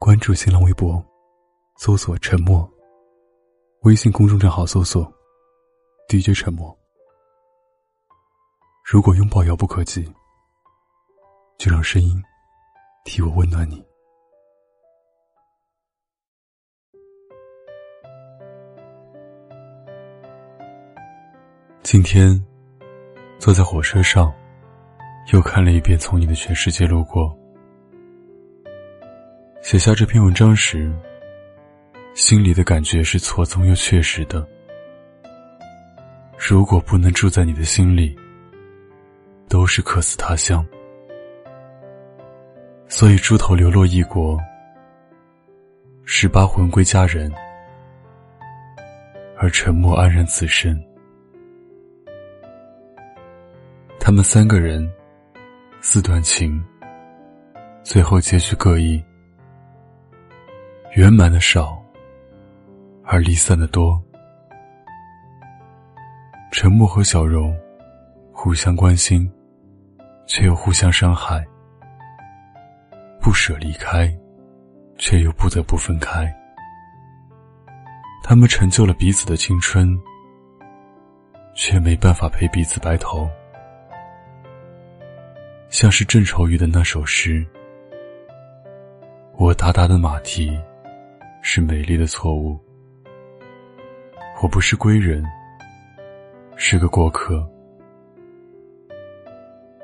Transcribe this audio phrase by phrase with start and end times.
[0.00, 1.04] 关注新浪微博，
[1.76, 2.66] 搜索“沉默”。
[3.82, 5.12] 微信公众账号搜索
[6.08, 6.74] “DJ 沉默”。
[8.86, 10.04] 如果拥抱遥不可及，
[11.58, 12.22] 就让声音
[13.04, 13.84] 替我温暖你。
[21.82, 22.40] 今天
[23.40, 24.32] 坐在火车上，
[25.32, 27.24] 又看了一遍《从你的全世界路过》。
[29.68, 30.90] 写下这篇文章时，
[32.14, 34.42] 心里的感觉是错综又确实的。
[36.38, 38.16] 如果不能住在你的心里，
[39.46, 40.66] 都是客死他乡。
[42.86, 44.40] 所以猪头流落异国，
[46.06, 47.30] 十八魂归家人，
[49.36, 50.82] 而沉默安然此身。
[54.00, 54.90] 他们三个人，
[55.82, 56.58] 四段情，
[57.82, 59.04] 最后结局各异。
[60.92, 61.80] 圆满的少，
[63.04, 64.02] 而离散的多。
[66.50, 67.54] 沉默和小荣
[68.32, 69.30] 互相关心，
[70.26, 71.44] 却又互相伤害；
[73.20, 74.12] 不舍离开，
[74.96, 76.34] 却又不得不分开。
[78.24, 79.96] 他们成就了彼此的青春，
[81.54, 83.28] 却没办法陪彼此白头。
[85.68, 87.46] 像是郑愁予的那首诗
[89.36, 90.58] ：“我达达的马蹄。”
[91.42, 92.58] 是美丽的错误。
[94.42, 95.24] 我不是归人，
[96.56, 97.48] 是个过客。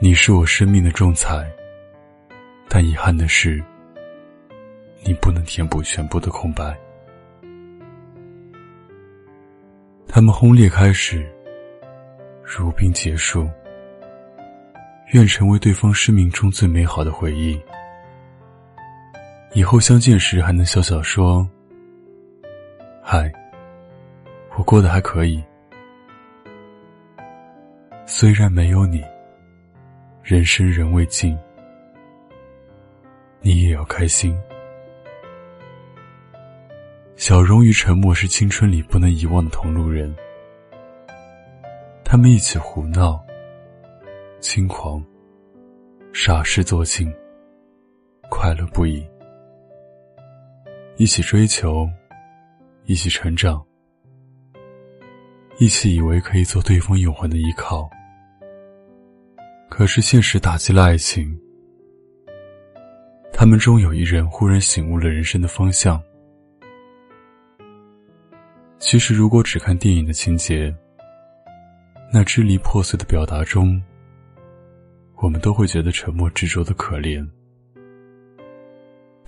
[0.00, 1.50] 你是我生命的重裁，
[2.68, 3.62] 但遗憾的是，
[5.04, 6.76] 你不能填补全部的空白。
[10.08, 11.30] 他们轰烈开始，
[12.42, 13.48] 如冰结束。
[15.12, 17.60] 愿成为对方生命中最美好的回忆。
[19.52, 21.46] 以后相见时还能笑笑说
[23.02, 23.32] ：“嗨，
[24.56, 25.42] 我过得还可以。
[28.06, 29.02] 虽然没有你，
[30.22, 31.36] 人生仍未尽，
[33.40, 34.38] 你也要开心。”
[37.16, 40.14] 小荣与沉默是青春里不能遗忘的同路人，
[42.04, 43.20] 他们一起胡闹、
[44.38, 45.04] 轻狂、
[46.12, 47.12] 傻事做尽，
[48.28, 49.04] 快乐不已。
[51.00, 51.88] 一起追求，
[52.84, 53.64] 一起成长，
[55.56, 57.88] 一起以为可以做对方永恒的依靠。
[59.70, 61.34] 可是现实打击了爱情，
[63.32, 65.98] 他们中有一人忽然醒悟了人生的方向。
[68.78, 70.70] 其实，如果只看电影的情节，
[72.12, 73.82] 那支离破碎的表达中，
[75.16, 77.26] 我们都会觉得沉默执着的可怜。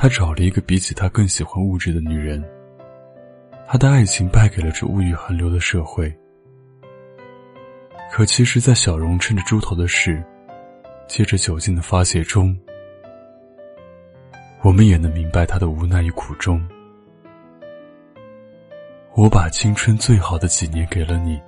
[0.00, 2.40] 他找了一个比起他更喜欢物质的女人，
[3.66, 6.16] 他的爱情败给了这物欲横流的社会。
[8.08, 10.22] 可其实，在小荣趁着猪头的事，
[11.08, 12.56] 借着酒劲的发泄中，
[14.62, 16.64] 我们也能明白他的无奈与苦衷。
[19.16, 21.40] 我把青春最好的几年给了你，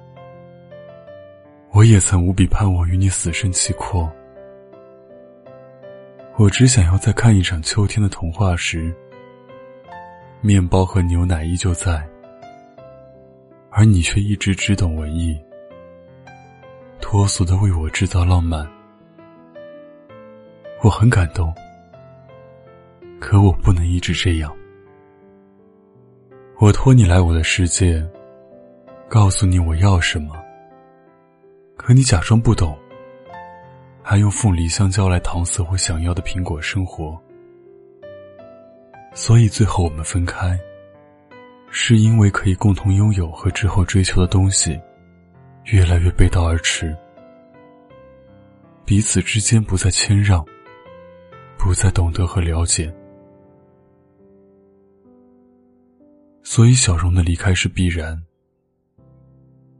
[1.70, 4.12] 我也曾无比盼望与你死生契阔。
[6.40, 8.90] 我只想要在看一场秋天的童话时，
[10.40, 12.02] 面包和牛奶依旧在，
[13.68, 15.38] 而你却一直只懂文艺，
[16.98, 18.66] 脱俗的为我制造浪漫。
[20.82, 21.54] 我很感动，
[23.20, 24.50] 可我不能一直这样。
[26.58, 28.02] 我托你来我的世界，
[29.10, 30.34] 告诉你我要什么，
[31.76, 32.74] 可你假装不懂。
[34.02, 37.20] 还用凤梨香蕉来搪塞我想要的苹果生活，
[39.14, 40.58] 所以最后我们分开，
[41.70, 44.80] 是因为可以共同拥有和之后追求的东西，
[45.66, 46.96] 越来越背道而驰，
[48.84, 50.44] 彼此之间不再谦让，
[51.56, 52.92] 不再懂得和了解，
[56.42, 58.20] 所以小荣的离开是必然，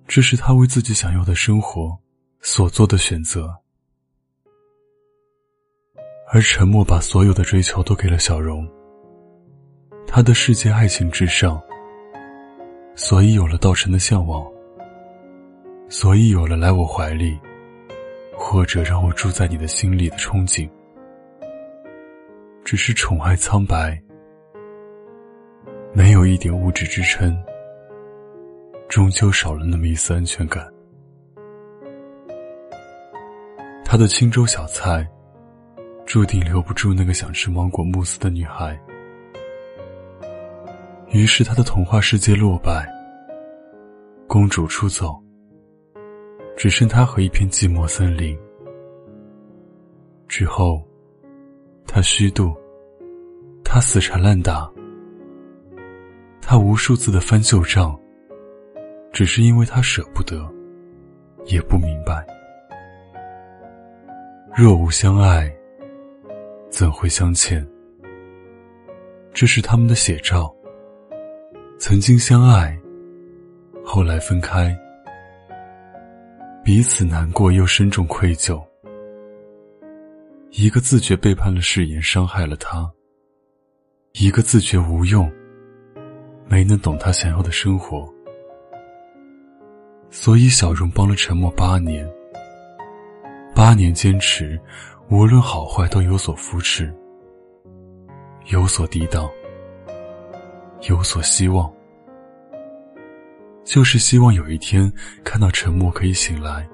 [0.07, 1.99] 这是他为自己想要的生活
[2.41, 3.60] 所做的选择。
[6.33, 8.65] 而沉默把所有的追求都给了小荣，
[10.07, 11.61] 他的世界爱情至上，
[12.95, 14.47] 所以有了道成的向往，
[15.89, 17.37] 所以有了来我怀里，
[18.37, 20.71] 或者让我住在你的心里的憧憬。
[22.65, 24.01] 只是宠爱苍白，
[25.93, 27.37] 没有一点物质支撑，
[28.89, 30.65] 终究少了那么一丝安全感。
[33.85, 35.05] 他的青州小菜。
[36.13, 38.77] 注定留不住那个想吃芒果慕斯的女孩。
[41.11, 42.85] 于是他的童话世界落败，
[44.27, 45.17] 公主出走，
[46.57, 48.37] 只剩他和一片寂寞森林。
[50.27, 50.85] 之后，
[51.87, 52.57] 他虚度，
[53.65, 54.69] 他死缠烂打，
[56.43, 57.97] 他无数次的翻旧账，
[59.13, 60.45] 只是因为他舍不得，
[61.45, 62.27] 也不明白。
[64.53, 65.49] 若无相爱，
[66.71, 67.67] 怎会相欠？
[69.35, 70.55] 这是他们的写照。
[71.79, 72.79] 曾经相爱，
[73.85, 74.77] 后来分开，
[76.63, 78.63] 彼此难过又深重愧疚。
[80.51, 82.89] 一个自觉背叛了誓言，伤害了他；
[84.13, 85.31] 一个自觉无用，
[86.47, 88.09] 没能懂他想要的生活。
[90.11, 92.09] 所以，小荣帮了沉默八年。
[93.55, 94.61] 八年坚持，
[95.11, 96.89] 无论好坏都有所扶持，
[98.47, 99.29] 有所抵挡，
[100.89, 101.69] 有所希望，
[103.65, 104.91] 就是希望有一天
[105.25, 106.65] 看到沉默可以醒来，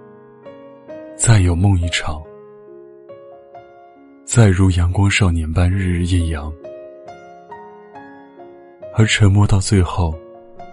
[1.17, 2.23] 再有梦一场，
[4.27, 6.53] 再如阳光少年般日日艳阳。
[8.95, 10.15] 而沉默到最后，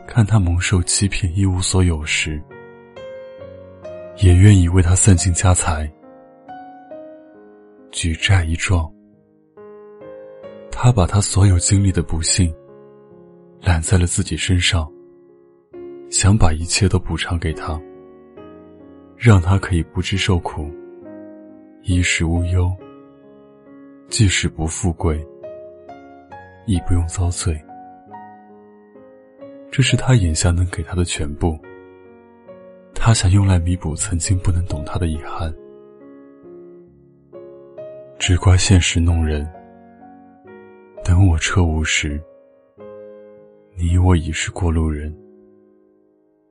[0.05, 2.41] 看他蒙受欺骗一无所有时，
[4.17, 5.89] 也愿意为他散尽家财。
[7.93, 8.91] 举债一状，
[10.71, 12.51] 他把他所有经历的不幸
[13.61, 14.91] 揽在了自己身上，
[16.09, 17.79] 想把一切都补偿给他，
[19.15, 20.71] 让他可以不知受苦，
[21.83, 22.75] 衣食无忧，
[24.09, 25.23] 即使不富贵，
[26.65, 27.55] 亦不用遭罪。
[29.69, 31.59] 这是他眼下能给他的全部，
[32.95, 35.53] 他想用来弥补曾经不能懂他的遗憾。
[38.17, 39.47] 只怪现实弄人。
[41.03, 42.21] 等我彻悟时，
[43.75, 45.13] 你我已是过路人。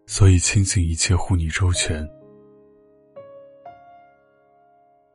[0.04, 2.06] 所以倾尽一切护你周全。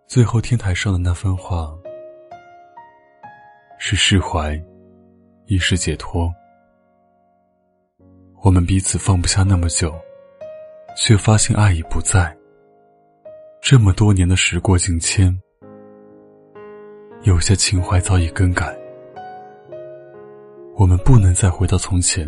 [0.07, 1.77] 最后天台上的那番话，
[3.77, 4.59] 是释怀，
[5.45, 6.33] 亦是解脱。
[8.41, 9.93] 我们彼此放不下那么久，
[10.95, 12.35] 却发现爱已不在。
[13.61, 15.37] 这么多年的时过境迁。
[17.27, 18.73] 有些情怀早已更改，
[20.77, 22.25] 我们不能再回到从前，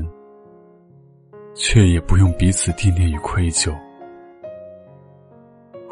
[1.56, 3.74] 却也不用彼此惦念与愧疚。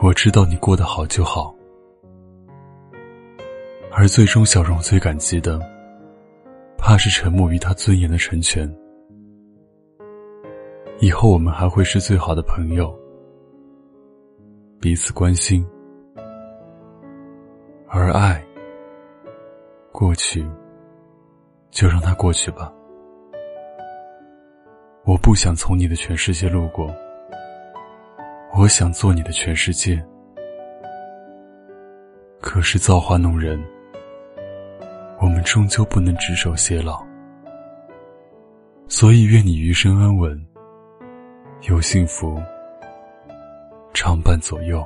[0.03, 1.55] 我知道你过得好就好，
[3.93, 5.57] 而最终小荣最感激的，
[6.77, 8.69] 怕是沉默于他尊严的成全。
[10.99, 12.93] 以后我们还会是最好的朋友，
[14.81, 15.65] 彼此关心，
[17.87, 18.43] 而爱。
[19.99, 20.47] 过去，
[21.71, 22.71] 就让它过去吧。
[25.05, 26.93] 我不想从你的全世界路过，
[28.55, 29.99] 我想做你的全世界。
[32.39, 33.59] 可是造化弄人，
[35.19, 37.03] 我们终究不能执手偕老。
[38.87, 40.39] 所以愿你余生安稳，
[41.67, 42.39] 有幸福
[43.95, 44.85] 常伴左右。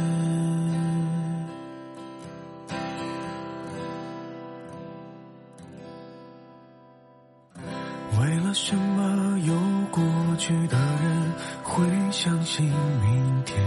[10.67, 13.61] 的人会相信明天？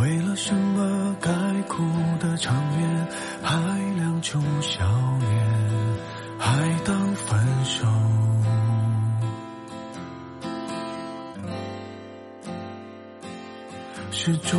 [0.00, 1.30] 为了什么该
[1.68, 1.82] 哭
[2.18, 3.06] 的场面
[3.42, 3.56] 还
[3.96, 4.84] 亮出笑
[5.20, 5.30] 脸，
[6.38, 7.86] 还当分手？
[14.10, 14.58] 是种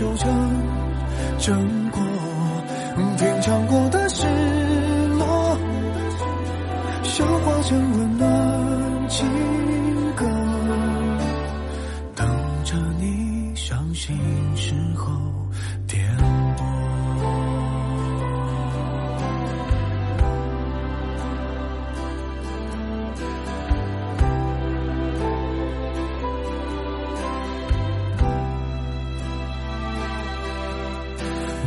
[0.00, 0.28] 苦难修成
[1.38, 2.00] 正果。
[3.18, 3.89] 品尝过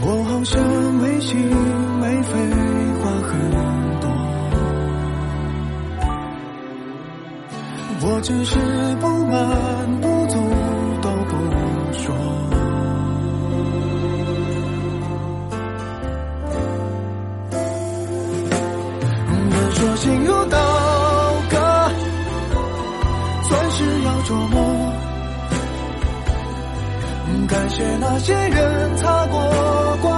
[0.06, 0.62] 我好像
[0.96, 1.40] 没心
[2.02, 2.32] 没肺，
[3.00, 3.32] 话很
[4.02, 4.06] 多。
[8.06, 8.60] 我只是
[9.00, 10.38] 不满不足
[11.02, 11.32] 都不
[11.94, 12.53] 说。
[27.48, 30.13] 感谢那些人擦过、光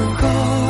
[0.00, 0.69] 能够